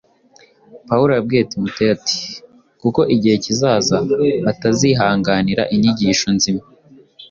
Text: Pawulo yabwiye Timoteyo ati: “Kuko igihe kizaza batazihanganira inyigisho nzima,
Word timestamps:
Pawulo 0.87 1.11
yabwiye 1.13 1.47
Timoteyo 1.51 1.91
ati: 1.97 2.17
“Kuko 2.81 3.01
igihe 3.15 3.35
kizaza 3.45 3.97
batazihanganira 4.45 5.63
inyigisho 5.73 6.27
nzima, 6.37 6.63